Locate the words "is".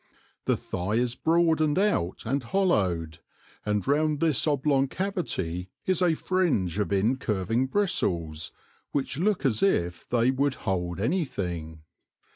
0.95-1.13, 5.85-6.01